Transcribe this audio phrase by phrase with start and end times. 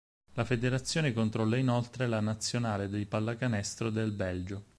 [0.33, 4.63] La federazione controlla inoltre la nazionale di pallacanestro del Belgio.